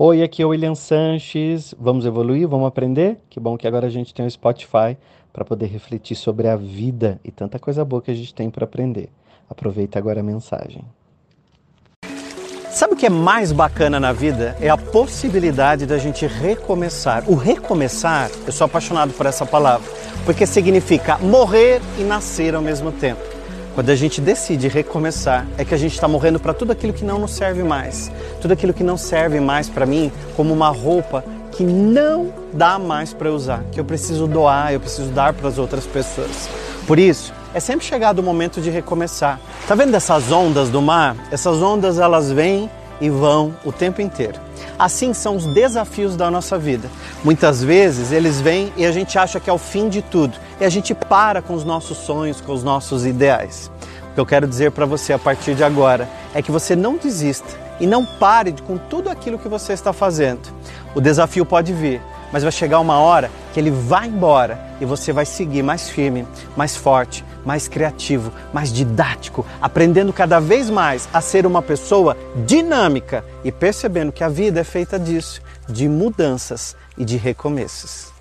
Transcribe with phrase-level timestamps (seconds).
[0.00, 1.74] Oi, aqui é o William Sanches.
[1.76, 2.46] Vamos evoluir?
[2.46, 3.18] Vamos aprender?
[3.28, 4.96] Que bom que agora a gente tem o Spotify
[5.32, 8.64] para poder refletir sobre a vida e tanta coisa boa que a gente tem para
[8.64, 9.08] aprender.
[9.50, 10.84] Aproveita agora a mensagem.
[12.70, 14.56] Sabe o que é mais bacana na vida?
[14.60, 17.28] É a possibilidade da gente recomeçar.
[17.28, 19.90] O recomeçar, eu sou apaixonado por essa palavra,
[20.24, 23.37] porque significa morrer e nascer ao mesmo tempo.
[23.78, 27.04] Quando a gente decide recomeçar, é que a gente está morrendo para tudo aquilo que
[27.04, 28.10] não nos serve mais.
[28.40, 33.12] Tudo aquilo que não serve mais para mim, como uma roupa que não dá mais
[33.12, 36.50] para usar, que eu preciso doar, eu preciso dar para as outras pessoas.
[36.88, 39.38] Por isso, é sempre chegado o momento de recomeçar.
[39.68, 41.14] Tá vendo essas ondas do mar?
[41.30, 42.68] Essas ondas elas vêm
[43.00, 44.40] e vão o tempo inteiro.
[44.76, 46.90] Assim são os desafios da nossa vida.
[47.22, 50.64] Muitas vezes eles vêm e a gente acha que é o fim de tudo e
[50.64, 53.70] a gente para com os nossos sonhos, com os nossos ideais.
[54.10, 56.96] O que eu quero dizer para você a partir de agora é que você não
[56.96, 57.48] desista
[57.80, 60.40] e não pare com tudo aquilo que você está fazendo.
[60.94, 62.00] O desafio pode vir,
[62.32, 66.26] mas vai chegar uma hora que ele vai embora e você vai seguir mais firme,
[66.56, 73.24] mais forte, mais criativo, mais didático, aprendendo cada vez mais a ser uma pessoa dinâmica
[73.44, 78.17] e percebendo que a vida é feita disso, de mudanças e de recomeços.